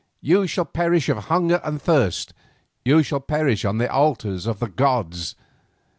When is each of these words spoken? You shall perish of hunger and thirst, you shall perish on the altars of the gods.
You 0.23 0.47
shall 0.47 0.65
perish 0.65 1.09
of 1.09 1.25
hunger 1.25 1.61
and 1.63 1.79
thirst, 1.79 2.33
you 2.83 3.03
shall 3.03 3.19
perish 3.19 3.63
on 3.63 3.77
the 3.77 3.87
altars 3.91 4.47
of 4.47 4.57
the 4.57 4.67
gods. 4.67 5.35